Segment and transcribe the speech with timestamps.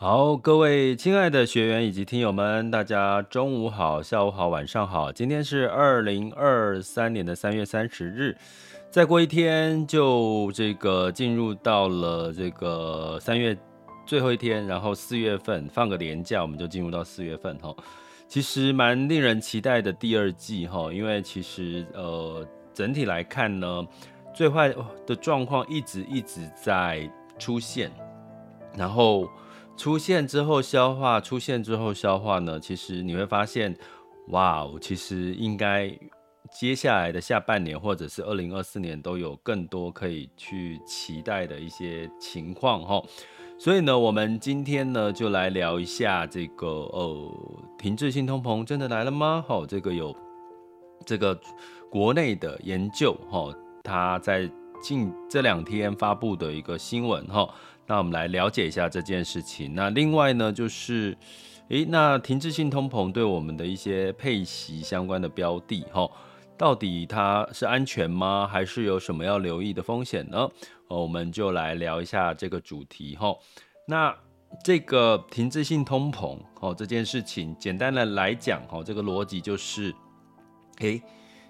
[0.00, 5.10] 好，各位亲爱的学员以及听友们，大家中午好、下午好、晚上好。
[5.10, 8.36] 今天是二零二三年的三月三十日，
[8.92, 13.58] 再过一天就这个进入到了这个三月
[14.06, 17.74] 最后一天，然后四月份放个年假，我们就进入到四月份哈。
[18.28, 23.84] 其实蛮令人期待的第二季哈，因为其实呃整体来看呢，
[24.32, 24.72] 最坏
[25.04, 27.90] 的状况一直一直在出现，
[28.76, 29.28] 然后。
[29.78, 32.58] 出现之后消化，出现之后消化呢？
[32.58, 33.74] 其实你会发现，
[34.30, 35.88] 哇，其实应该
[36.52, 43.00] 接下来的下半年或者是二零二四年都有更多可以去期待的一些情况哈。
[43.56, 47.32] 所以呢，我们今天呢就来聊一下这个呃，
[47.78, 49.44] 停滞性通膨真的来了吗？
[49.46, 50.14] 哈，这个有
[51.06, 51.38] 这个
[51.88, 54.50] 国内的研究哈，他在
[54.82, 57.48] 近这两天发布的一个新闻哈。
[57.88, 59.74] 那我们来了解一下这件事情。
[59.74, 61.16] 那另外呢，就是，
[61.70, 66.06] 诶，那停滞性通膨对我们的一些配息相关的标的，哈，
[66.58, 68.46] 到底它是安全吗？
[68.46, 70.38] 还是有什么要留意的风险呢？
[70.88, 73.34] 哦我们就来聊一下这个主题，哈。
[73.86, 74.14] 那
[74.62, 79.94] 这个停滞性通膨，哦，这件事情，简单的来讲，哈，这个逻辑就是，
[80.80, 81.02] 诶，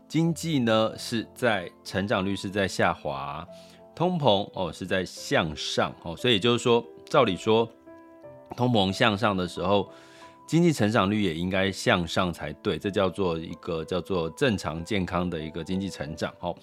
[0.06, 3.44] 经济呢是在成长率是在下滑。
[3.98, 7.68] 通膨哦是在向上哦，所以就是说，照理说，
[8.56, 9.90] 通膨向上的时候，
[10.46, 16.54] 经济成长率也应该向上才对，这叫做一个叫做正常健康的一个经济成长哦。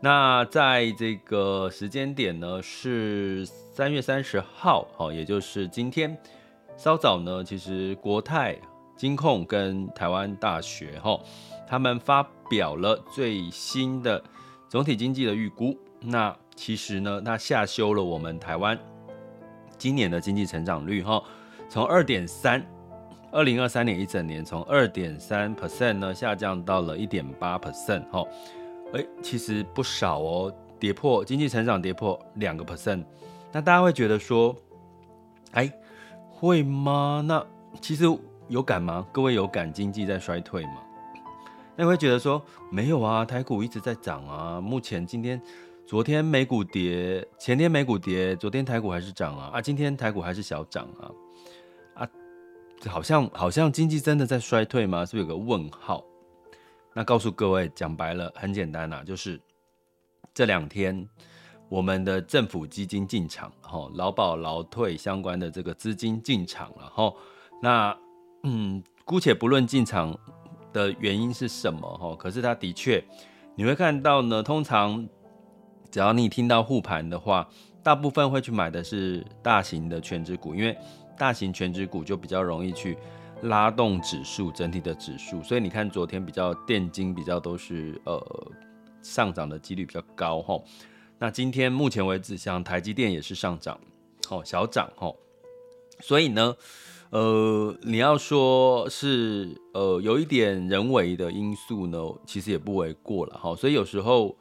[0.00, 6.16] 那在这个时间点呢，是三月三十号哦，也就是今天
[6.76, 8.56] 稍早呢，其实国泰
[8.96, 11.18] 金控跟台湾大学哈，
[11.66, 14.22] 他们发表了最新的
[14.68, 16.32] 总体经济的预估，那。
[16.56, 18.76] 其实呢，它下修了我们台湾
[19.76, 21.22] 今年的经济成长率哈，
[21.68, 22.66] 从二点三，
[23.30, 28.24] 二零二三年一整年从二点三 percent 呢下降到了一点八 percent 哈，
[28.94, 33.04] 哎，其实不少哦，跌破经济成长跌破两个 percent，
[33.52, 34.56] 那大家会觉得说，
[35.52, 35.70] 哎，
[36.30, 37.22] 会吗？
[37.24, 37.44] 那
[37.82, 38.04] 其实
[38.48, 39.06] 有感吗？
[39.12, 40.78] 各位有感经济在衰退吗？
[41.76, 45.38] 那你会觉得说没有啊，台股一直在涨啊，目前今天。
[45.86, 49.62] 昨天美股跌，前天美股跌，昨天台股还是涨啊啊！
[49.62, 51.12] 今天台股还是小涨啊
[51.94, 52.08] 啊！
[52.88, 55.06] 好像好像经济真的在衰退吗？
[55.06, 56.04] 是不是有个问号？
[56.92, 59.40] 那告诉各位，讲白了很简单呐、啊，就是
[60.34, 61.08] 这两天
[61.68, 67.14] 我们的政府基金进场，哈，劳保劳退相关的这个资金进场了，哈。
[67.62, 67.96] 那
[68.42, 70.18] 嗯，姑且不论进场
[70.72, 73.04] 的原因是什么，哈，可是它的确
[73.54, 75.08] 你会看到呢，通常。
[75.90, 77.48] 只要你听到护盘的话，
[77.82, 80.76] 大部分会去买的是大型的权值股，因为
[81.16, 82.98] 大型权值股就比较容易去
[83.42, 88.20] 拉动指数整体的指数，所以你看昨天比较电金比较都是呃
[89.02, 90.60] 上涨的几率比较高哈。
[91.18, 93.78] 那今天目前为止，像台积电也是上涨，
[94.28, 95.12] 哦小涨哈。
[96.00, 96.56] 所以呢，
[97.10, 103.54] 呃你要说是呃有一点人为的因素呢，其实也不为过了哈。
[103.54, 104.36] 所以有时候。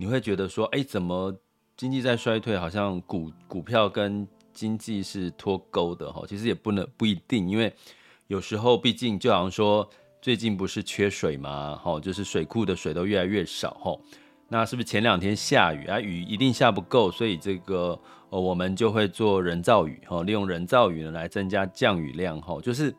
[0.00, 1.34] 你会觉得说，哎，怎么
[1.76, 6.22] 经济在衰退，好像股股票跟经济是脱钩的哈？
[6.24, 7.74] 其实也不能不一定，因为
[8.28, 9.90] 有时候毕竟就好像说，
[10.22, 11.74] 最近不是缺水吗？
[11.82, 13.98] 哈，就是水库的水都越来越少哈。
[14.48, 15.98] 那是不是前两天下雨啊？
[15.98, 22.94] 雨一定下不够，所以这个呃，我们就会做人造雨哈，利用人造雨呢来增加降雨量哈，就是。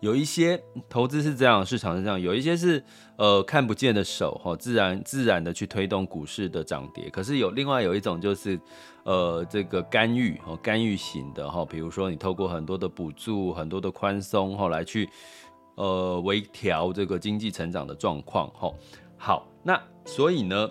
[0.00, 2.82] 有一些投资是这样，市场是这样，有一些是
[3.16, 7.10] 呃看不见的手哈，自然自然的去推动股市的涨跌。
[7.10, 8.58] 可是有另外有一种就是
[9.04, 15.06] 呃这个干预哦，干预型的哈，比如说你透过很多的补助、很多的宽松后来去
[15.74, 18.72] 呃微调这个经济成长的状况哈。
[19.18, 20.70] 好，那所以呢，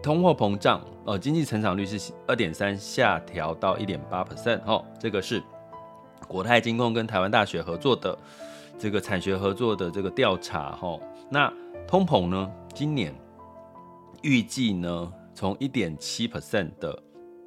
[0.00, 5.42] 通货膨胀呃经济成长率是二点三下调到一点八 percent 哈，这个是。
[6.28, 8.18] 国泰金控跟台湾大学合作的
[8.78, 10.98] 这个产学合作的这个调查，哈，
[11.30, 11.52] 那
[11.86, 13.14] 通膨呢，今年
[14.22, 17.02] 预计呢，从一点七 percent 的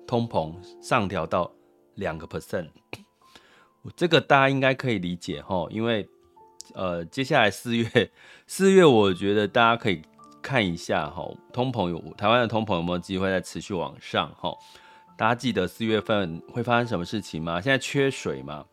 [0.07, 1.51] 通膨上调到
[1.95, 2.69] 两个 percent，
[3.95, 6.07] 这个大家应该可以理解哈，因为
[6.73, 8.11] 呃，接下来四月，
[8.47, 10.01] 四月我觉得大家可以
[10.41, 14.53] 看一下哈，通膨有台湾的通膨有没有机会再持续往上哈？
[15.17, 17.61] 大家记得四月份会发生什么事情吗？
[17.61, 18.65] 现在缺水嘛，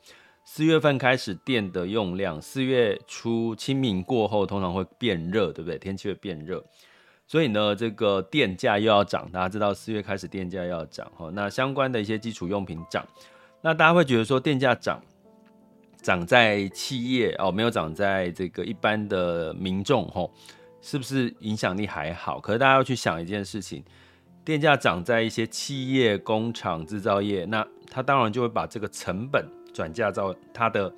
[0.45, 5.79] 四月份开始电的用量，四月初清明过后通常会变热，对不对？
[5.79, 6.65] 天气会变热。
[7.29, 11.31] 所以呢，这个电价又要涨，大家知道四月开始电价要涨哈。
[11.33, 13.07] 那相关的一些基础用品涨，
[13.61, 15.01] 那大家会觉得说电价涨，
[16.03, 20.31] 涨在企业哦，没有涨在这个一般的民众吼，
[20.83, 22.41] 是不是影响力还好？
[22.41, 23.83] 可是大家要去想一件事情，
[24.45, 30.93] 电价涨在一些企业、工厂、制造业，那它当然就会把这个成本转嫁到它的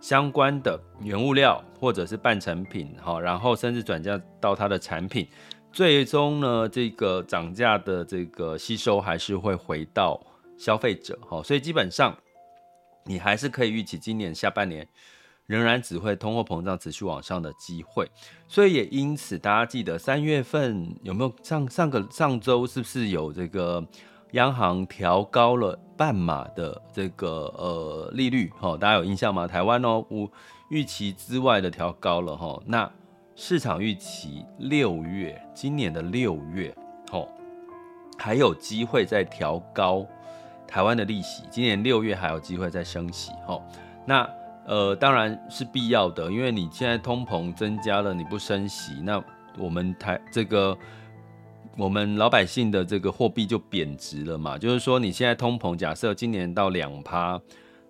[0.00, 5.26] 相关的原物料或者是半成品，好，然后甚至转嫁到它的产品。
[5.72, 10.20] 最终呢，这个涨价的这个吸收还是会回到
[10.56, 12.16] 消费者，哈，所以基本上
[13.04, 14.86] 你还是可以预期今年下半年
[15.46, 18.10] 仍然只会通货膨胀持续往上的机会，
[18.46, 23.84] 所以也因此大家记得三月份有没有上上个上周是不是有这个
[24.32, 29.46] 央行调高了半码的这个呃利率，哈，大家有印象吗？
[29.46, 30.30] 台湾哦，无
[30.68, 32.90] 预期之外的调高了，哈，那。
[33.38, 36.74] 市场预期六月，今年的六月，
[37.12, 37.28] 哦，
[38.16, 40.06] 还有机会再调高
[40.66, 41.42] 台湾的利息。
[41.50, 43.62] 今年六月还有机会再升息，哦，
[44.06, 44.26] 那
[44.66, 49.22] 呃当然是必要的，因为你现在通膨增加了，你不升息，那
[49.56, 50.76] 我们台这个
[51.76, 54.58] 我们老百姓的这个货币就贬值了嘛。
[54.58, 57.40] 就是说你现在通膨，假设今年到两趴，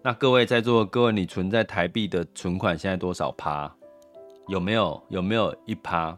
[0.03, 3.75] 那各位在座各位，你存在台币的存款现在多少趴？
[4.49, 6.17] 有没有有没有一趴？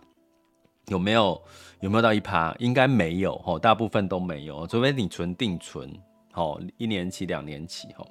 [0.89, 1.41] 有没有
[1.81, 2.55] 有没有到一趴？
[2.59, 5.91] 应该没有吼，大部分都没有，除非你存定存，
[6.33, 8.07] 吼，一年期、两年期，吼，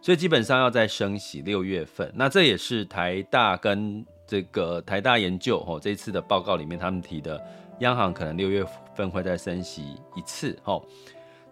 [0.00, 2.10] 所以基本上要在升息六月份。
[2.14, 7.42] 那这也是台大跟这个台大研究吼这一次的报告里面他们提的，
[7.80, 8.64] 央行可能六月
[8.94, 10.86] 份会再升息一次，吼。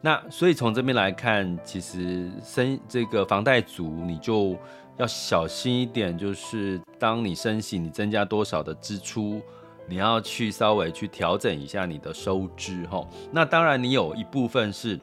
[0.01, 4.57] 那所以从这边来看，其实升这个房贷族你就。
[4.99, 9.41] 要小心一点，就是当你升息，你增加多少的支出，
[9.87, 13.07] 你要去稍微去调整一下你的收支哈。
[13.31, 14.99] 那当然，你有一部分是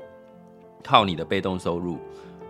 [0.84, 1.98] 靠你的被动收入、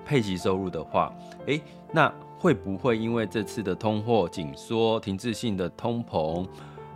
[0.06, 1.12] 配息收入的话，
[1.48, 1.60] 诶，
[1.92, 6.48] 那会不会因为这次的通货紧缩、停滞性的通膨，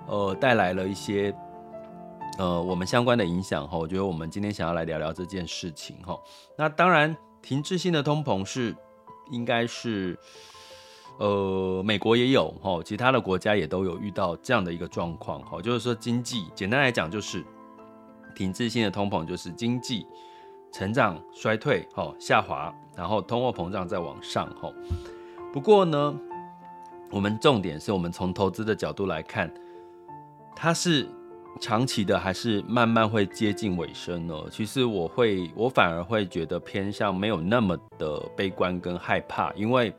[0.08, 1.36] 呃，带来了一些
[2.38, 3.78] 呃我们相关的影响哈？
[3.78, 6.16] 我觉得我们今天想要来聊聊这件事情哈。
[6.56, 8.76] 那当然，停滞性的通膨是。
[9.32, 10.18] 应该是，
[11.20, 17.46] 呃，美国也有哈，其他的国家也都有遇到这样的一个状况哈，就是说经济简单来讲就是
[18.36, 20.04] 停滞性的通膨，就是经济
[20.72, 24.72] 成长衰退哈下滑，然后通货膨胀再往上哈。
[25.54, 26.16] 不过呢，
[27.12, 29.52] 我们重点是我们从投资的角度来看，
[30.56, 31.08] 它是。
[31.60, 34.36] 长期的还是慢慢会接近尾声呢？
[34.50, 39.92] 其实我会，我反而会觉得偏向没有那么的悲观跟害怕，因为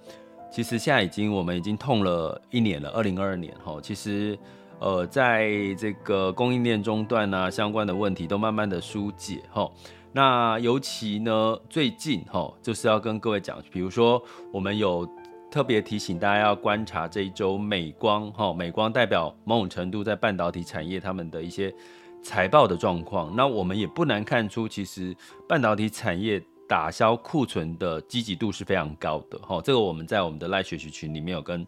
[0.50, 3.78] 其实现在已经我们已经痛了一年了，二零二二年哈。
[3.82, 4.38] 其实
[4.78, 9.68] 呃，在这个供应链中断啊相关的问题都慢慢的疏解哈。
[10.12, 15.08] 那尤其呢最近哈，就是要跟各位讲，比如说我们有。
[15.52, 21.74] 特别提醒大家要观察这一周美光哈，美光代表某种程度在半导体产业他们的一些
[22.22, 23.34] 财报的状况。
[23.34, 25.12] 那我们也不难看出，其实
[25.48, 29.60] 半导体产业打消库存的积极度是非常高的哈。
[29.60, 31.66] 这个我们在我们的赖学习群里面有跟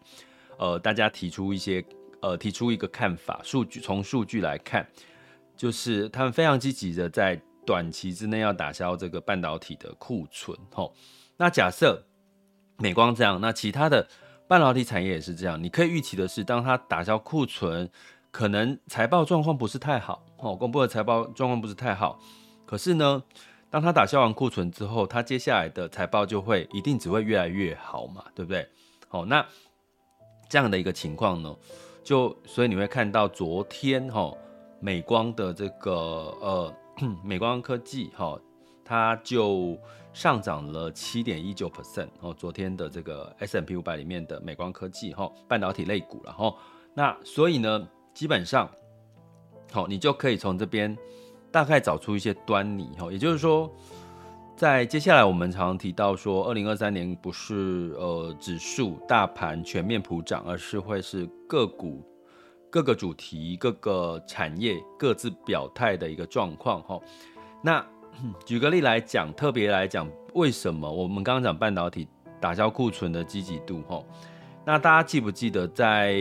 [0.57, 1.83] 呃大家提出一些
[2.21, 4.87] 呃提出一个看法，数据从数据来看，
[5.57, 10.89] 就是他们非常积极的在短期之内要打消这个半导体的库存哈。
[11.37, 12.03] 那假设。
[12.79, 14.05] 美光这样，那其他的
[14.47, 15.61] 半导体产业也是这样。
[15.61, 17.87] 你可以预期的是，当它打消库存，
[18.31, 22.19] 可能财报状况不是太好哦，公布的财报状况不是太好。
[22.65, 23.23] 可是呢，
[23.69, 28.67] 当它打消完库存之后，它接下来的财报就会一定只会越来越好嘛，对不对？
[29.07, 29.45] 好，那
[30.49, 31.55] 这样的一个情况呢，
[32.03, 34.35] 就所以你会看到昨天哈，
[34.79, 35.91] 美光的这个
[36.41, 36.73] 呃，
[37.23, 38.39] 美光科技哈，
[38.83, 39.77] 它就。
[40.13, 46.55] 上涨了七点一九 percent 哦，昨天的这个 S M P 五百里面的美光科技哈，半导体类股了哈，
[46.93, 48.69] 那所以呢，基本上，
[49.71, 50.95] 好，你就可以从这边
[51.51, 53.67] 大概找出一些端倪哈，也就是说，
[54.55, 62.03] 在接下来我们常常提到说，二零二三年不是呃指数大盘全面普涨，而是会是个股
[62.73, 66.99] 各个主题各个产业各自表态的一个状况哈，
[67.61, 67.85] 那。
[68.45, 72.07] 举个例来讲，特别来讲，为什么我们刚刚讲半导体
[72.39, 73.81] 打消库存的积极度？
[73.87, 74.03] 哈，
[74.63, 76.15] 那大家记不记得在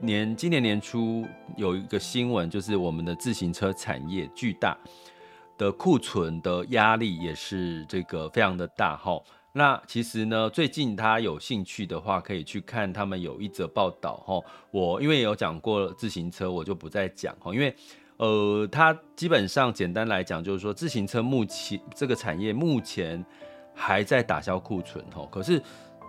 [0.00, 1.26] 年今年年初
[1.58, 4.76] 有一个新闻，就是我们的自行车产业巨大
[5.58, 9.20] 的库存的压力也是这个非常的大，哈。
[9.52, 14.40] 那其实呢，最近他有兴趣的话，可以去看他们有一则报道，哈。
[14.70, 17.74] 我因为有讲过自行车，我就不再讲，哈，因为。
[18.18, 23.24] 呃，它基本上简单来讲，就是说自行车目前这个产业目前
[23.72, 25.24] 还在打消库存吼。
[25.26, 25.62] 可是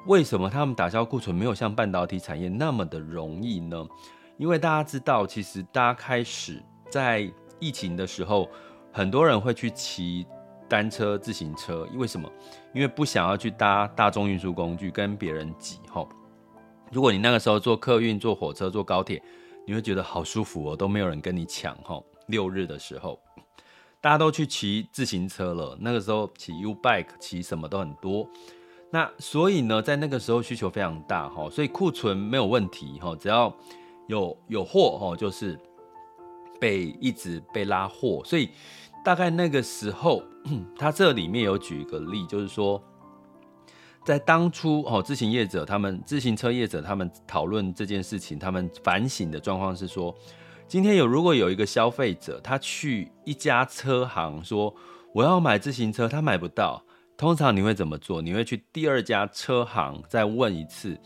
[0.07, 3.87] 为什么他们打消库存没有像半导体产业那么的容易呢？
[4.37, 8.49] 因为大家知道，其实大家开始在疫情的时候，
[8.91, 10.25] 很多人会去骑
[10.69, 12.31] 单车、自行车，为什么？
[12.73, 16.07] 因为不想要去搭大众运输工具跟别人挤吼。
[16.91, 19.21] 如果你那个时候坐客运、坐火车、坐高铁。
[19.67, 22.03] 你会觉得好舒服哦，都没有人跟你抢吼。
[22.25, 23.19] 六日的时候，
[24.01, 25.77] 大家都去骑自行车了。
[25.79, 28.27] 那个时候骑 U bike 骑什么都很多。
[28.89, 33.55] 那所以呢，在那个时候需求非常大哈，所以库存没有问题哈，只要
[34.07, 35.55] 有有货哈，就是
[36.59, 38.23] 被一直被拉货。
[38.25, 38.49] 所以
[39.03, 40.23] 大概那个时候，
[40.77, 42.81] 他这里面有举一个例，就是说。
[44.05, 50.15] 在当初哦，自行业者他们自行车业者他们讨论这件事情，他们反省的状况是说，
[50.67, 54.73] 今天有如果有一个消费者，他去一家车行说
[55.13, 56.81] 我要买自行车，他买不到，
[57.17, 58.19] 通常你会怎么做？
[58.19, 60.97] 你会去第二家车行再问一次。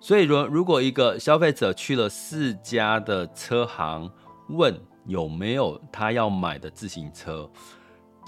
[0.00, 4.10] 所以如如果一个消费者去了四家的车行
[4.48, 4.74] 问
[5.08, 7.50] 有没有他要买的自行车。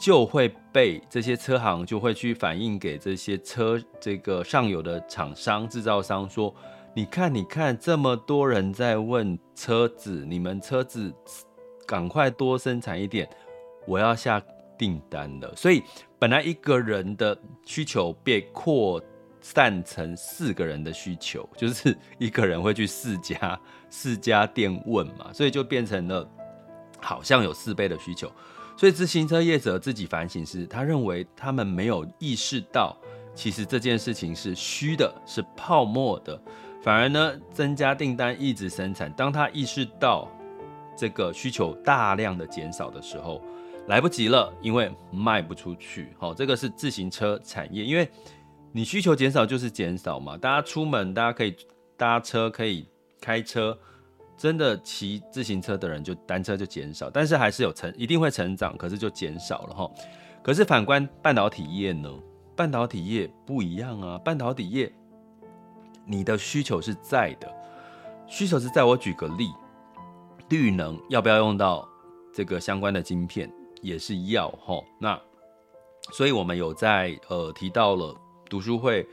[0.03, 6.55] 就会被这些车行就会去反映给这些车这个上游的厂商制造商说，
[6.95, 11.13] 你看你看这么多人在问车子，你们车子
[11.87, 13.29] 赶快多生产一点，
[13.87, 14.43] 我要下
[14.79, 15.55] 订单了。
[15.55, 15.83] 所以
[16.19, 18.99] 本来一个人的需求被扩
[19.43, 23.61] 散成四个人的需求，就是一个人会去四家
[23.91, 26.27] 四家店问嘛，所以就变成了
[27.01, 28.31] 好像有四倍的需求。
[28.77, 32.97] 所以自行车业者自己反省是，他认为他们没有意识到，
[33.35, 36.41] 其实这件事情是虚的，是泡沫的，
[36.83, 39.13] 反而呢增加订单，一直生产。
[39.13, 40.27] 当他意识到
[40.97, 43.43] 这个需求大量的减少的时候，
[43.87, 46.15] 来不及了，因为卖不出去。
[46.19, 48.09] 好，这个是自行车产业，因为
[48.73, 50.39] 你需求减少就是减少嘛。
[50.39, 51.55] 大家出门，大家可以
[51.99, 52.87] 搭车，可以
[53.21, 53.79] 开车。
[54.41, 59.91] 真的骑自行车的人就单车就减少，但是还是有成一定会成长，可是就减少了哈。
[60.43, 62.11] 可是反观半导体业呢？
[62.57, 64.91] 半导体业不一样啊，半导体业
[66.07, 67.53] 你的需求是在的，
[68.27, 68.83] 需求是在。
[68.83, 69.51] 我举个例，
[70.49, 71.87] 绿能要不要用到
[72.33, 74.83] 这个相关的晶片，也是要哈。
[74.99, 75.21] 那
[76.13, 78.17] 所以我们有在呃提到了
[78.49, 79.07] 读书会。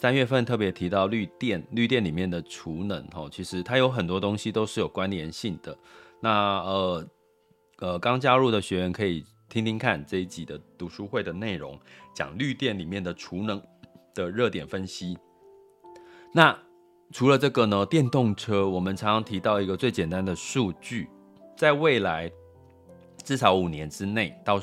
[0.00, 5.76] 三月份特别提到绿电，绿电里面的储能，哈，其实它有很多东西都是有关联性的。
[6.20, 7.08] 那呃
[7.80, 11.76] 呃，刚加入的学员可以听听看这一集的读书会的内容，
[12.14, 13.60] 讲绿电里面的储能
[14.14, 15.18] 的热点分析。
[16.32, 16.56] 那
[17.10, 21.10] 除了这个呢，电动车我们常常提到一个最简单的数据，
[21.56, 22.30] 在未来
[23.24, 24.60] 至少五年之内，到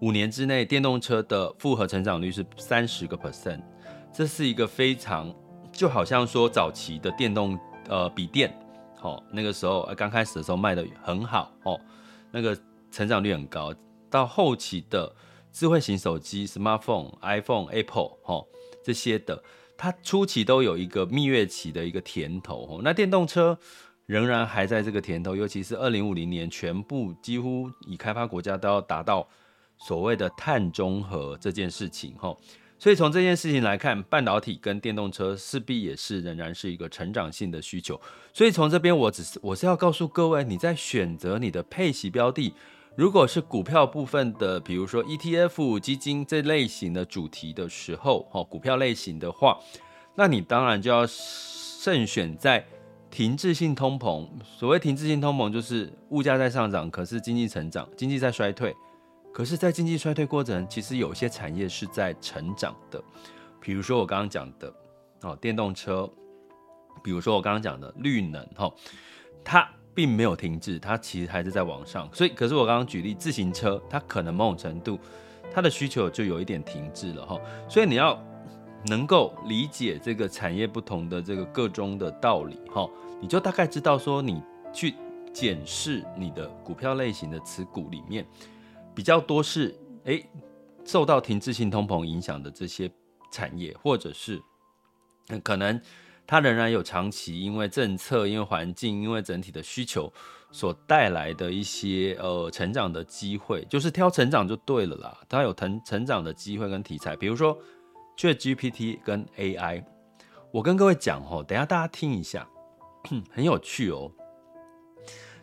[0.00, 3.62] 五年之内，电动车的复合成长率是三十个 percent。
[4.16, 5.30] 这是一个非常，
[5.70, 8.50] 就好像说早期的电动呃笔电，
[9.02, 11.78] 哦、那个时候刚开始的时候卖得很好哦，
[12.32, 12.56] 那个
[12.90, 13.74] 成长率很高。
[14.08, 15.14] 到后期的
[15.52, 18.46] 智慧型手机，smartphone、iPhone、Apple 哦
[18.82, 19.44] 这些的，
[19.76, 22.80] 它初期都有一个蜜月期的一个甜头。
[22.82, 23.58] 那电动车
[24.06, 29.28] 仍然还在这个甜头，尤其是二零五零年，全部几乎已开发国家都要达到
[29.76, 32.34] 所谓的碳中和这件事情哈。
[32.78, 37.98] 所以从这件事情来看，半导体跟电动车势必也是仍然是一个成长性的需求。
[38.34, 42.52] 所以从这边，我只是我是要告诉各位，你在选择你的配息标的，
[42.94, 49.58] 如果是股票部分的，比如说 ETF 基金这类型的主题的时候，哦，股票类型的话，
[50.14, 52.62] 那你当然就要慎选在
[53.10, 54.28] 停滞性通膨。
[54.44, 58.76] 所谓停滞性通膨，就是物价在上涨，可是经济成长，经济在衰退。
[59.36, 62.98] 可是，在经济衰退过程，其实有些产业是在成长的，
[63.60, 64.72] 比如说我刚刚讲的
[65.20, 66.10] 哦，电动车，
[67.04, 68.72] 比如说我刚刚讲的绿能，哈，
[69.44, 72.08] 它并没有停滞，它其实还是在往上。
[72.14, 74.98] 所以，可是我刚刚举例自行车，它可能某种程度
[75.52, 77.38] 它的需求就有一点停滞了，哈。
[77.68, 78.18] 所以你要
[78.86, 82.88] 能够理解这个产业不同的这个个中的道理，哈，
[83.20, 84.94] 你就大概知道说，你去
[85.30, 88.26] 检视你的股票类型的持股里面。
[88.96, 90.26] 比较多是诶，
[90.86, 92.90] 受到停滞性通膨影响的这些
[93.30, 94.42] 产业，或者是
[95.28, 95.78] 嗯可能
[96.26, 100.10] 它仍然有长期因为政策、因为环境、因为整体的需求
[100.50, 105.20] 所带来的一些呃成长的机会，就是挑成长就对了啦。
[105.28, 107.56] 它有成成长的机会跟题材，比如说
[108.16, 109.84] ChatGPT 跟 AI。
[110.52, 112.48] 我跟各位讲哦，等下大家听一下，
[113.30, 114.10] 很有趣哦。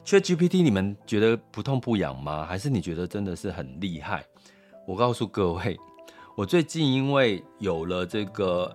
[0.06, 2.46] ChatGPT 你们觉得不痛不痒吗？
[2.46, 4.26] 还是你觉得真的是很厉害？
[4.86, 5.80] 我告诉各位，
[6.36, 8.70] 我最近因为有了这个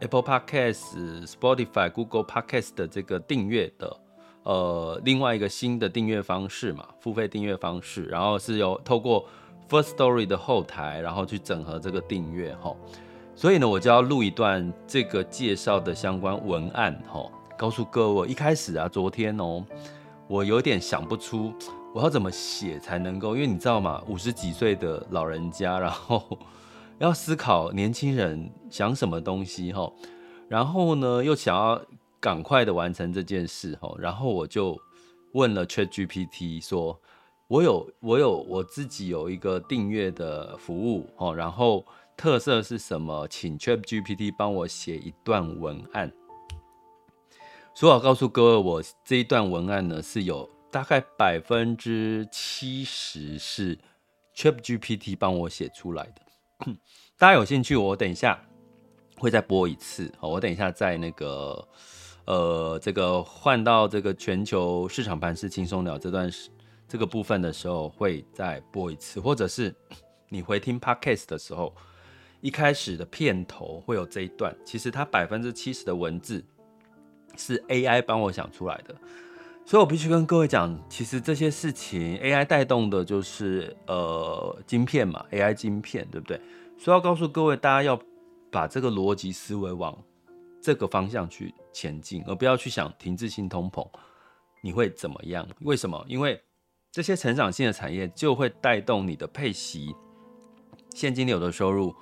[0.00, 3.96] Apple Podcast、Spotify、Google Podcast 的这个订阅的，
[4.44, 9.28] 呃，另外一个新的订阅方式嘛，付费订阅方式，然后是由透过
[9.68, 12.74] First Story 的后台，然后去整合这个订阅哈。
[13.36, 18.28] 所以呢，我就要录一段这个介绍的相关文案，哈，告诉各位。
[18.28, 19.62] 一开始啊，昨天哦，
[20.30, 21.52] 我有点想不出
[21.92, 26.38] 我要怎么写才能够，因为你知道吗，五十几岁的老人家，然后
[26.98, 29.92] 要思考年轻人想什么东西，哈，
[30.48, 31.84] 然后呢，又想要
[32.20, 34.78] 赶快的完成这件事，哈，然后我就
[35.32, 36.96] 问了 ChatGPT 说，
[37.48, 41.84] 我有我有我自己有一个订阅的服务，哦，然后。
[42.16, 43.26] 特色是什么？
[43.28, 46.12] 请 ChatGPT 帮我写一段文案。
[47.80, 53.78] 所以我告诉各位，我这一段文案呢，是有大概百分之七十是
[54.36, 56.74] ChatGPT 帮我写出来的。
[57.16, 58.38] 大家有兴趣，我等一下
[59.16, 60.12] 会再播一次。
[60.18, 61.66] 好，我等一下在那个
[62.26, 66.50] 呃这个换到这个全球市场盘是轻松聊这段时
[66.86, 69.74] 这个部分的时候，会再播一次，或者是
[70.28, 71.74] 你回听 Podcast 的时候。
[72.42, 76.42] 一开始的片头会有这一段，其实它百分之七十的文字
[77.40, 78.94] 是 AI 帮我想出来的，
[79.64, 86.38] 所以我必须跟各位讲，其实这些事情 AI 带动的就是呃晶片嘛，AI 晶片对不对？
[86.78, 87.98] 所以要告诉各位，大家要
[88.50, 89.96] 把这个逻辑思维往
[90.60, 93.88] 这个方向去前进，而不要去想停滞性通膨
[94.62, 95.48] 你会怎么样？
[95.62, 96.04] 为什么？
[96.06, 96.38] 因为
[96.92, 99.94] 这些成长性的产业就会带动你的配息、
[100.94, 101.94] 现金流的收入。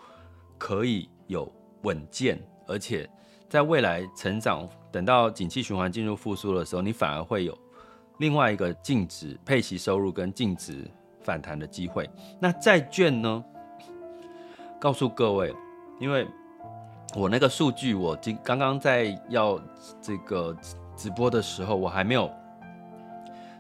[0.61, 1.49] 可以有
[1.83, 3.09] 稳健，而且
[3.49, 7.57] 在未来成长，等到景气循环进入复苏的时候，你反而会有
[8.19, 10.85] 另外一个净值配息收入跟净值
[11.23, 12.09] 反弹的机会。
[12.39, 13.45] 那债券呢？
[14.79, 15.55] 告诉各位，
[15.99, 16.27] 因为
[17.17, 19.59] 我那个数据，我今刚刚在要
[20.01, 20.55] 这个
[20.95, 22.31] 直播的时候，我还没有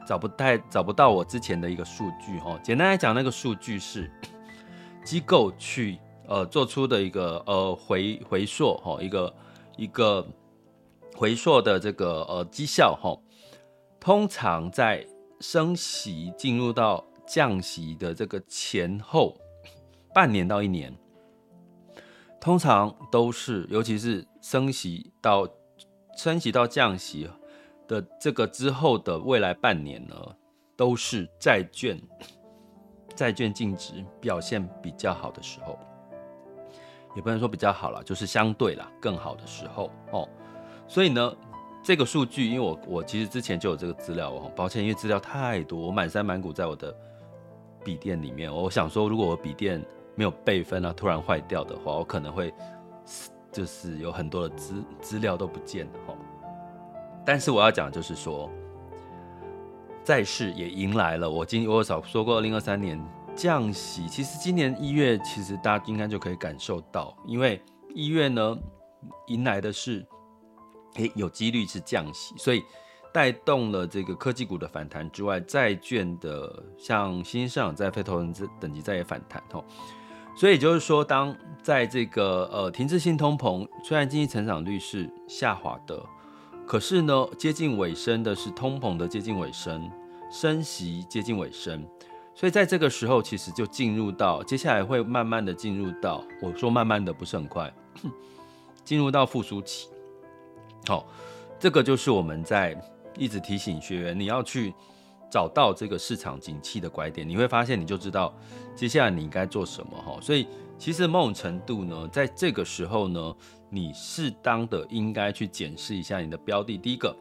[0.06, 2.58] 找不太找不到我之前的一个数据哈。
[2.62, 4.10] 简单来讲，那个数据是
[5.02, 5.98] 机构去。
[6.30, 9.34] 呃，做出的一个呃回回溯哈，一个
[9.78, 10.26] 一个
[11.16, 13.16] 回溯的这个呃绩效哈，
[13.98, 15.06] 通常在
[15.40, 19.36] 升息进入到降息的这个前后
[20.12, 20.92] 半年到一年，
[22.40, 25.48] 通常都是，尤其是升息到
[26.16, 27.30] 升息到降息
[27.86, 30.16] 的这个之后的未来半年呢，
[30.76, 31.96] 都是债券
[33.14, 35.78] 债券净值表现比较好的时候。
[37.18, 40.28] 也不能说比较好了，就是相对啦更好的时候哦。
[40.86, 41.34] 所以呢，
[41.82, 46.94] 这个数据，因为我我其实之前就有这个资料哦，抱歉，因为资料太多，我满山满谷在我的
[47.82, 48.54] 笔电里面。
[48.54, 52.54] 我想说，如果我笔电没有备份啊，突然坏掉的话，我可能会
[53.50, 56.14] 就是有很多的资资料都不见了哈。
[57.26, 58.48] 但是我要讲就是说，
[60.04, 63.04] 在世也迎来了我今我有少说过，二零二三年。
[63.38, 67.62] 降息，其实今年一月，其实大家应该就可以感受到，因为
[67.94, 68.58] 一月呢，
[69.28, 70.04] 迎来的是，
[70.96, 72.64] 诶，有几率是降息，所以
[73.12, 79.64] 带动了这个科技股的反弹之外，债券的像新兴市场在、非投资等级债也反弹哦。
[80.36, 86.04] 所以就是说，当在这个呃停滞性通膨，虽然经济成长率是下滑的，
[86.66, 89.88] 可是呢，接近尾声的是通膨的接近尾声，
[90.28, 91.86] 升息接近尾声。
[92.38, 97.68] 所以在这个时候，其实就进入到接下来会慢慢的进入到，我说慢慢的不是很快，
[98.84, 99.88] 进入到复苏期。
[100.86, 101.04] 好，
[101.58, 102.80] 这个就是我们在
[103.16, 104.72] 一直提醒学员，你要去
[105.28, 108.32] 找到这个市场景气的拐点，你会发现你就知道
[108.72, 110.16] 接下来你应该做什么哈。
[110.22, 110.46] 所以
[110.78, 113.34] 其实某种程度呢，在这个时候呢，
[113.68, 117.12] 你适当的应该去检视一下你的标的，第一个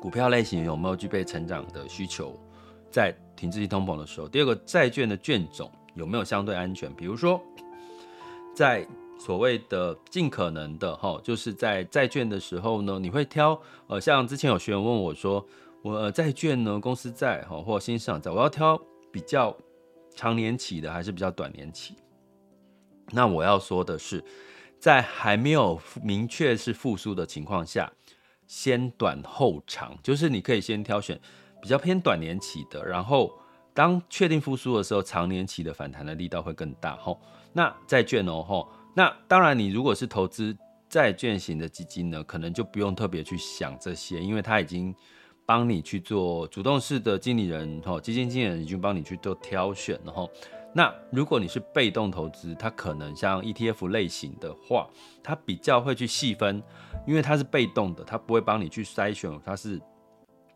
[0.00, 2.38] 股票类型有没有具备成长的需求。
[2.90, 6.92] 在停滞性通膨的时候，第二个债券的券种有没有相对安全？
[6.94, 7.40] 比如说，
[8.54, 8.86] 在
[9.18, 15.46] 所谓的尽可能的哈，就是在债券的时候呢，你会挑呃，像之前有学员问我说，
[15.82, 18.80] 我债券呢，公司债哈或新市场债，我要挑
[19.12, 19.56] 比较
[20.14, 21.94] 长年期的还是比较短年期？
[23.12, 24.22] 那我要说的是，
[24.78, 27.92] 在还没有明确是复苏的情况下，
[28.46, 31.20] 先短后长，就是你可以先挑选
[31.60, 33.32] 比较偏短年期的，然后
[33.74, 36.96] 当确定复苏的时候，长年期的反弹的力道会更大。
[36.96, 37.20] 吼，
[37.52, 40.56] 那债券哦，吼，那当然你如果是投资
[40.88, 44.94] 债券型的基金呢，可能就不用特别去想这些，因为它已经
[45.46, 50.30] 帮你去做主动式的经理人，吼，基金经理人已经帮你去做挑选，然后。
[50.72, 54.88] 那如果你是被动投资，它可能像 ETF 类型的话，
[55.20, 56.62] 它比较会去细分，
[57.08, 59.80] 因为它是被动的，它不会帮你去筛选，它是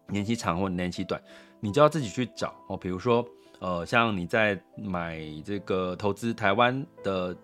[0.09, 1.21] 年期长或年期短，
[1.61, 2.77] 你就要自己去找哦。
[2.77, 3.27] 比如说，
[3.61, 7.37] 呃，像你在买这个投资台湾的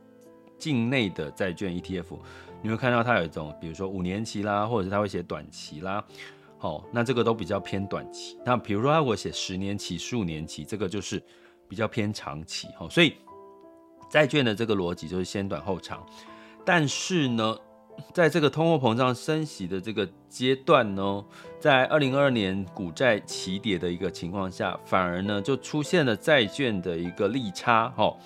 [0.59, 2.19] 境内的债券 ETF，
[2.63, 6.05] 你会看到它有一种，比如说五年期啦，或者是它会写短期啦，
[6.59, 8.39] 好，那这个都比较偏短期。
[8.45, 11.23] 那比如说它如果写十年期、十五年期，这个就是。
[11.71, 13.15] 比较偏长期哈，所以
[14.11, 16.05] 债券的这个逻辑就是先短后长。
[16.65, 17.57] 但是呢，
[18.13, 21.25] 在这个通货膨胀升息的这个阶段呢，
[21.61, 28.17] 在二零二二年股债齐跌的一个情况下，反而呢就出现了债券的一个利差哈，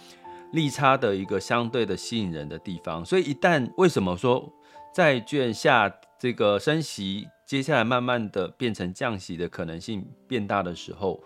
[0.52, 3.04] 利差的一个相对的吸引人的地方。
[3.04, 4.50] 所以一旦为什么说
[4.94, 11.22] 债券下这个升息，接下来慢慢的变成降息的可能性变大的时候，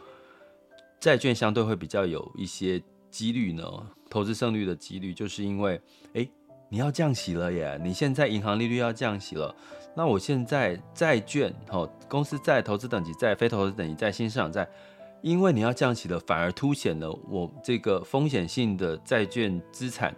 [0.99, 3.65] 债券相对会比较有一些几率呢，
[4.11, 5.81] 投资胜率的几率，就是因为，
[6.15, 6.29] 哎，
[6.69, 9.55] 你要降息了耶，你现在银行利率要降息了，
[9.95, 14.69] 那我现在债券，哦，公司债、投资等级债、非投资等级债、新市场债，
[15.23, 20.15] 因为你要降息了，反而凸显了我这个风险性的债券资产。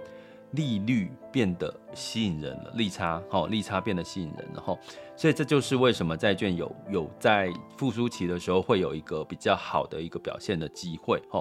[0.55, 4.77] 利率变得吸引人了，利差好，利差变得吸引人了哈，
[5.15, 11.41] 所以这就是为什么债券有有在复苏期的时候会有一个比较好的一个表现的机会哈，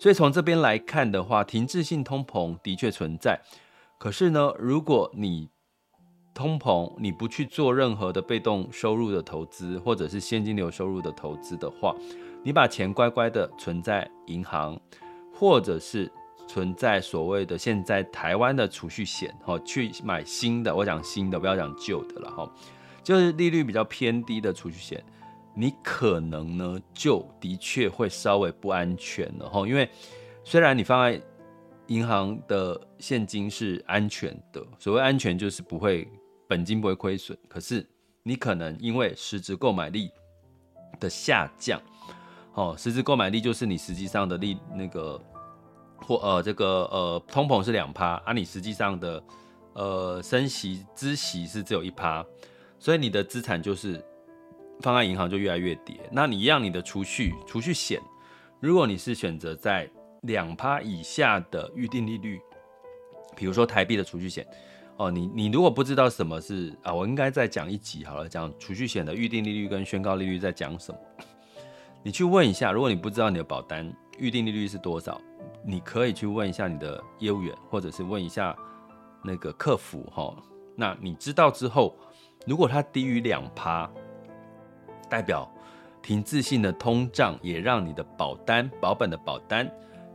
[0.00, 3.38] 所以从这边来看的话，停滞性通膨的确存在，
[4.00, 5.50] 可是呢，如果你
[6.32, 11.94] 通膨你不去做任何的被动收入的投资或者是现金流收入的投资的话，
[12.42, 14.80] 你把钱乖乖的存在银行
[15.32, 16.10] 或者是。
[16.48, 22.52] 存在所谓的现在台湾的储蓄险，哈，去买新的，我讲新的，不要讲旧的了，哈，
[23.04, 25.00] 就是利率比较偏低的储蓄险，
[25.54, 29.88] 你可能呢就的确会稍微不安全了，哈，因为
[30.42, 31.22] 虽然你放在
[31.90, 36.08] 银行的现金是安全的，所谓安全就是不会
[36.48, 37.86] 本金不会亏损，可是
[38.22, 40.10] 你可能因为实质购买力
[40.98, 41.80] 的下降，
[42.54, 45.22] 哦，实质购买力就是你实际上的利那个。
[46.02, 49.22] 或呃这个呃通膨是两趴，啊你实际上的
[49.74, 52.24] 呃升息孳息是只有一趴，
[52.78, 54.02] 所以你的资产就是
[54.80, 56.00] 放在银行就越来越跌。
[56.10, 58.00] 那你让你的储蓄储蓄险，
[58.60, 59.88] 如果你是选择在
[60.22, 62.40] 两趴以下的预定利率，
[63.36, 64.46] 比如说台币的储蓄险，
[64.96, 70.98] 哦你你如果不知道什么是啊，我应该再讲一集好了，讲储蓄险的预定利率跟宣告利率在讲什么，
[72.02, 75.20] 你去问一下，如果你不知道你的保单预定利率是多少。
[75.62, 78.56] 你可以去问一下你的业务员，或者是问一下
[79.22, 80.34] 那个客服哈。
[80.74, 81.94] 那你知道之后，
[82.46, 83.90] 如果它低于两趴，
[85.10, 85.46] 代表
[86.00, 89.70] 停滞性的通胀也让你的保单保本的保单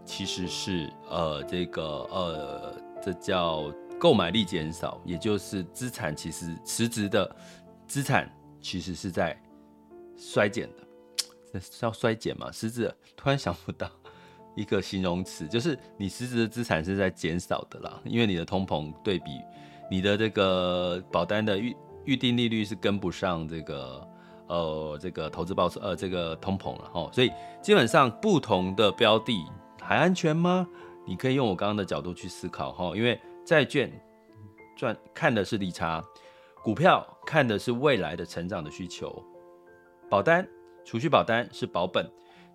[0.05, 7.35] 其实是呃这个呃这叫购买力减少，也就是资产其实实质的
[7.87, 9.35] 资产其实是在
[10.15, 10.83] 衰减的，
[11.53, 12.51] 这叫衰减嘛？
[12.51, 13.89] 实质突然想不到。
[14.57, 19.41] 一个形容词 就是你实质的资产是在减少的啦，因为你的通膨对比
[19.91, 24.07] 你的这个保单的预预定利率是跟不上这个
[24.47, 27.29] 呃这个投资报酬呃这个通膨了哈，所以
[27.61, 29.45] 基本上不同的标的
[29.85, 30.67] 还安全吗？
[31.05, 33.91] 你可以用我刚刚的角度去思考哈，因为债券
[34.75, 36.03] 赚看的是利差，
[36.63, 39.23] 股票看的是未来的成长的需求，
[40.09, 40.47] 保单
[40.83, 42.09] 储蓄保单是保本，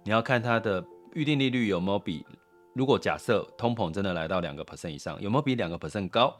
[0.04, 0.84] 你要看它的。
[1.12, 2.24] 预定利率有没有比？
[2.72, 6.32] 如果假设通膨真的来到两个 percent 以上，有没有比两个 percent 高？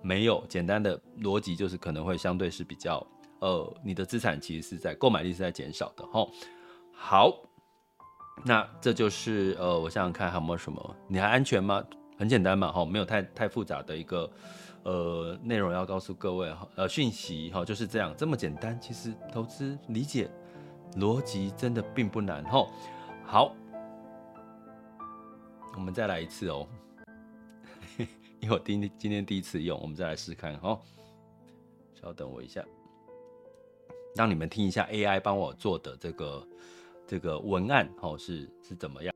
[0.00, 0.44] 没有。
[0.48, 3.04] 简单的逻辑就是可能会相对是比较，
[3.40, 6.24] 呃，你的资产其实是在购买力是在减少的哈。
[6.92, 7.36] 好，
[8.44, 10.96] 那这就是呃，我想想看还有没有什么？
[11.08, 11.84] 你还安全吗？
[12.18, 14.30] 很简单嘛，哈，没有太太复杂的一个
[14.84, 18.78] 呃内容要告诉各位哈，呃，讯息哈，就是这样这么简单。
[18.80, 20.30] 其实投资理解
[20.96, 22.66] 逻辑真的并不难哈。
[23.24, 23.54] 好。
[25.74, 26.68] 我们再来一次哦，
[28.40, 30.78] 因为我今天今天第一次用，我们再来试看哦。
[31.94, 32.62] 稍等我一下，
[34.14, 36.46] 让你们听一下 AI 帮我做的这个
[37.06, 39.14] 这个文案哦，是是怎么样？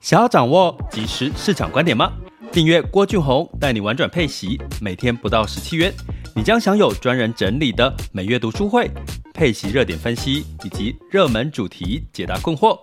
[0.00, 2.12] 想要掌握即时市场观点吗？
[2.52, 5.92] 订阅郭俊宏带你玩转配息，每天不到十七元，
[6.36, 8.88] 你将享有专人整理的每月读书会、
[9.32, 12.78] 配息热点分析以及热门主题解答困惑。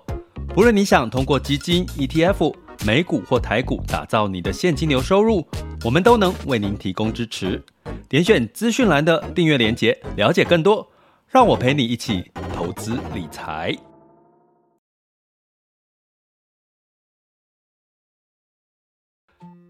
[0.50, 2.54] 不论你想通过基金、ETF、
[2.86, 5.48] 美股或台股打造你的现金流收入，
[5.86, 7.64] 我们都能为您提供支持。
[8.10, 10.91] 点选资讯栏的订阅链接，了解更多。
[11.32, 13.74] 让我陪你一起投资理财。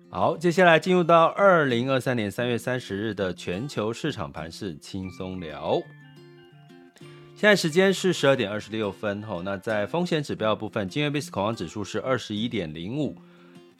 [0.10, 5.80] 好，接下来进入到二零二三年三月三十日的全球市场盘势轻松聊。
[7.36, 9.21] 现在时间是十二点二十六分。
[9.21, 13.15] 吼，那在风险指标部分，今日 VIX 恐慌指数是二十一点零五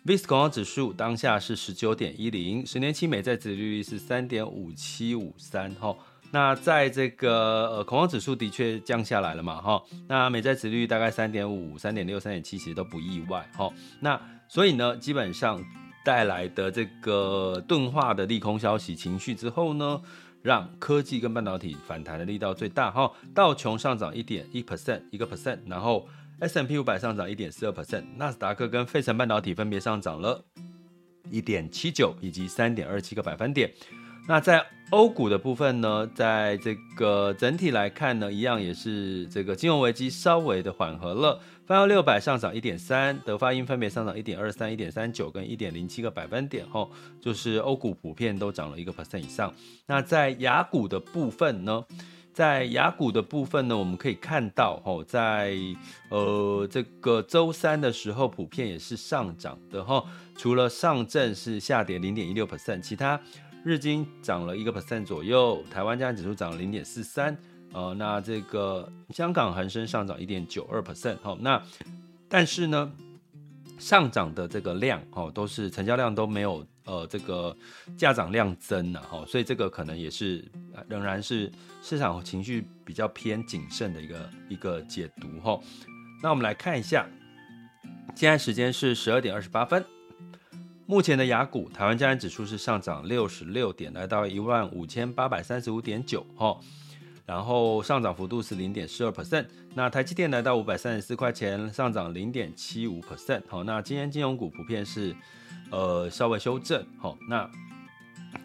[0.06, 5.74] ，VIX 恐慌指数当下是十九点一零，十年期美债殖利率是三点五七五三。
[5.80, 5.98] 吼，
[6.32, 9.62] 那在这个呃恐慌指数的确降下来了嘛？
[9.62, 13.48] 哈，那美债殖率大概三点五、三点六、三点七，其实都不意外。
[13.56, 15.64] 哈，那所以呢，基本上。
[16.04, 20.02] 带来的这个钝化的利空消息情绪之后呢，
[20.42, 23.12] 让科技跟半导体反弹的力道最大哈。
[23.36, 30.44] 道琼上涨一点一 percent 一个 percent，然后 S M P 五百上涨一点四二 percent，纳斯达克跟费城半导体分别上涨了
[31.30, 33.72] 一点七九以及三点二七个百分点。
[34.28, 41.40] 那在欧股的部分呢，在这个整体来看呢，一样也是这个金融危机稍微的缓和了。
[41.66, 49.54] 泛欧六百上涨一点三，德法英分别上涨一点二三、一点三九跟一点零七个百分点，吼，就是欧股普遍都涨了一个 percent 以上。
[49.86, 51.86] 那在雅股的部分呢，
[52.34, 55.56] 在雅股的部分呢，我们可以看到，吼，在
[56.10, 60.04] 呃这个周三的时候，普遍也是上涨的，哈，
[60.36, 63.18] 除了上证是下跌零点一六 percent，其他
[63.64, 67.38] 日经涨了一个 percent 左右，台湾加权指数涨了零点四三。
[67.74, 71.62] 呃，那这个香港恒生上涨一点九二 percent，好，那
[72.28, 72.92] 但是呢，
[73.80, 77.56] 上涨的这个量，哦，都是成交量都没有，呃，这个
[77.96, 80.44] 价涨量增啊，哈，所以这个可能也是
[80.90, 81.50] 仍然是
[81.82, 85.58] 市场情绪比较偏谨慎的一个一个解读，哈。
[86.22, 87.08] 那我们来看一下，
[88.16, 89.86] 现在时间是十二点二十八分，
[90.92, 96.60] 目前的雅股，台湾加权指数是上涨六十六点，来到一万五千八百三十五点九，哈。
[97.26, 103.42] 然后上涨幅度是零点四二 percent，那台积电来到五百三十四块钱，上涨零点七五 percent。
[103.48, 105.16] 好，那今天金融股普遍是
[105.70, 106.86] 呃稍微修正。
[106.98, 107.50] 好，那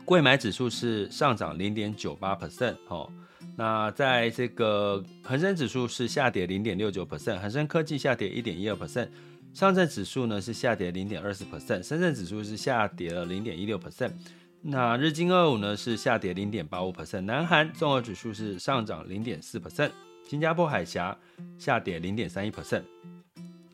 [0.04, 2.76] 柜买指数是上涨零点九八 percent。
[2.86, 3.10] 好，
[3.56, 9.08] 那在这个恒生指数是下跌零点六九 percent，恒生科技下跌一点一二 percent，
[9.56, 14.12] 上证指数呢是下跌零点二四 percent，深圳指数是下跌了零点一六 percent。
[14.60, 19.90] 那日经二五呢是下跌零点八五 percent，南韩综合指数是上涨零点四 percent，
[20.28, 21.16] 新加坡海峡
[21.56, 22.82] 下跌零点三一 percent。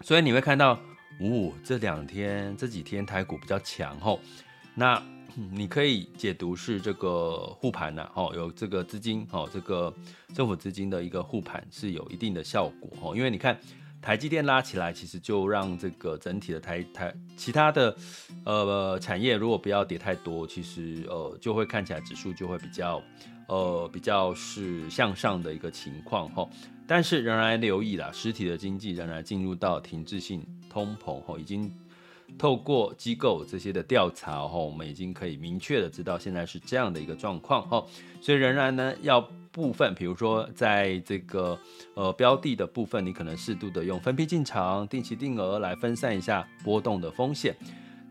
[0.02, 0.78] 所以你会看到，
[1.20, 4.20] 呜、哦，这两天这几天台股比较强吼，
[4.76, 5.02] 那
[5.50, 9.92] 你可以解读是这个护盘呐，吼，有这个资金，吼，这个
[10.32, 13.58] 政府资金的一个护盘是有一定的效果吼，因为你看。
[14.02, 17.96] 台积电拉起来，其实就让这个整体的台台其他的
[18.44, 23.00] 呃产业如果不要跌太多，其实呃就会看起来指数就会比较
[23.46, 26.46] 呃比较是向上的一个情况哈。
[26.84, 31.72] 但是仍然留意啦，实体的经济仍然进入到停滞性通膨哈，已经
[32.36, 37.86] 透过机构这些的调查哈，我们已经可以明确的知道现在是这样的一个状况哈，
[38.20, 39.26] 所以仍然呢要。
[39.52, 41.58] 部分，比如说在这个
[41.94, 47.54] 呃标的的部分，你可能适度的用分批进场、定期定额来分散一下波动的风险。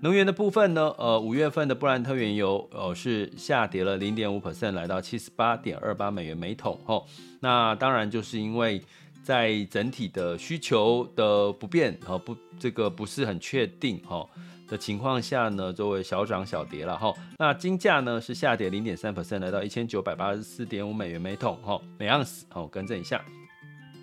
[0.01, 6.79] 能源的部分呢，呃，五月份的布兰特原油呃是下跌了零点五 percent，来到七十八点二八美元每桶。
[6.85, 7.05] 吼，
[7.39, 8.81] 那当然就是因为
[9.21, 14.27] 在整体的需求的不变，哦不，这个不是很确定，哈。
[14.71, 17.13] 的情况下呢，作为小涨小跌了哈。
[17.37, 23.21] 那金价呢是下跌零点三 percent，来到一千九百八十四点五美元每桶哈，每盎司哦，更正一下。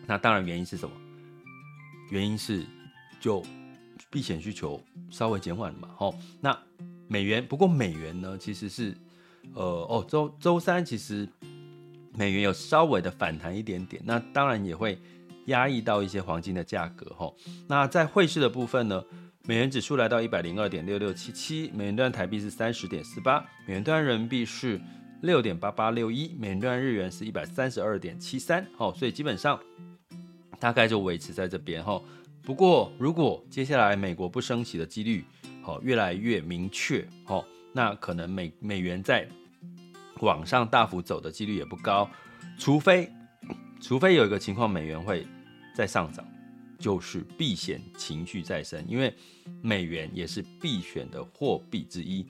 [0.07, 0.94] 那当然原因是什么？
[2.11, 2.66] 原因是
[3.18, 3.42] 就
[4.11, 4.78] 避险需求
[5.09, 6.12] 稍微减缓了嘛哈。
[6.38, 6.54] 那
[7.09, 8.94] 美元不过美元呢其实是
[9.54, 11.26] 呃哦周周三其实
[12.12, 15.00] 美元有稍微的反弹一点点，那当然也会
[15.46, 17.33] 压抑到一些黄金的价格哈。
[17.66, 19.02] 那在汇市的部分呢？
[19.48, 24.78] 美元指数来到一百零二点六六七七，美元兑台币是三十点四八，美元兑人民币是
[25.22, 28.62] 六点八八六一，美元兑日元是一百三十二点七三。
[28.76, 29.58] 好，所以基本上
[30.61, 31.98] 大概就维持在这边哈。
[32.42, 35.24] 不过如果接下来美国不升息的几率
[35.62, 39.26] 好越来越明确，好，那可能美美元在
[40.20, 42.06] 往上大幅走的几率也不高，
[42.58, 43.11] 除非
[43.80, 45.26] 除非有一个情况，美元会
[45.74, 46.22] 再上涨。
[46.79, 49.12] 就是避险情绪再生，因为
[49.61, 52.25] 美元也是必选的货币之一。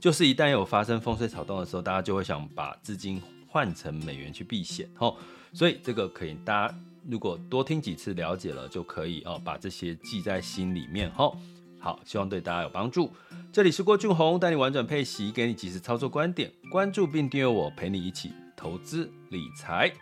[0.00, 5.16] 就是一旦有发生风吹草动的时候，大家就会想把资金换成美元去避险，吼。
[5.52, 6.74] 所以这个可以，大家
[7.08, 11.36] 如果多听几次了解了，就可以哦，把这些记在心里面，吼。
[11.78, 13.12] 好，希望对大家有帮助。
[13.52, 19.92] 这里是郭俊宏，带你玩转配息，给你及时操作观点，关注并订阅我，陪你一起投资理财。